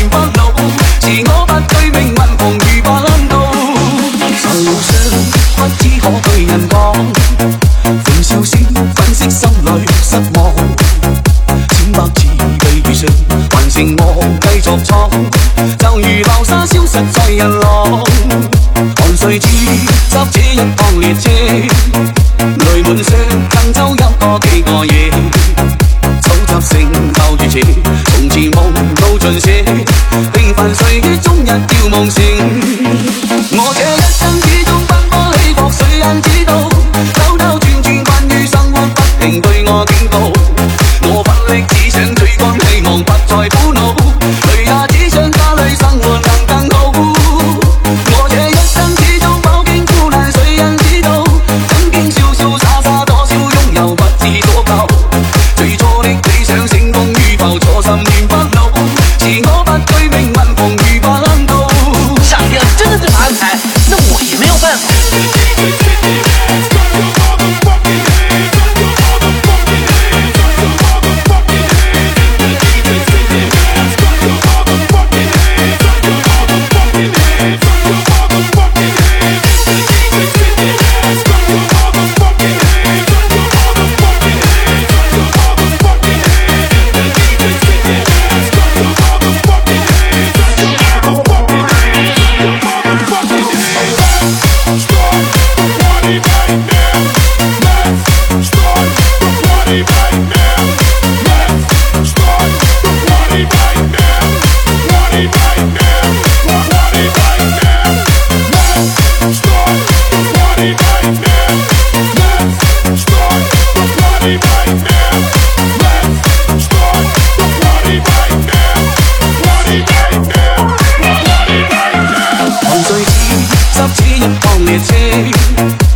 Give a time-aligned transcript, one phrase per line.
[0.00, 0.06] 泪
[22.82, 23.14] 满上，
[23.50, 25.19] 更周一个几个夜。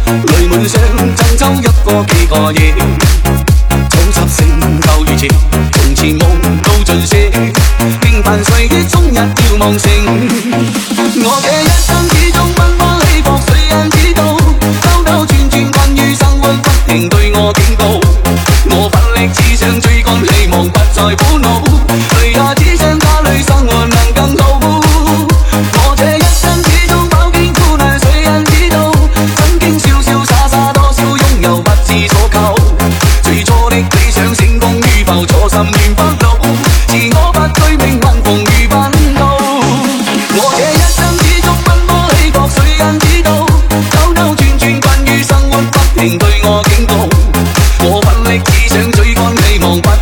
[0.06, 0.80] 泪门上
[1.16, 2.74] 浸透一个几个夜，
[3.90, 5.28] 重拾成旧如前，
[5.72, 6.22] 从前梦
[6.62, 7.30] 到尽时，
[8.00, 9.90] 平凡岁月终日要望星，
[11.22, 12.13] 我嘅一生。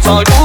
[0.02, 0.42] 在。